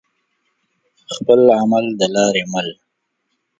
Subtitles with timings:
[1.15, 2.81] خپل عمل د لارې مل دى.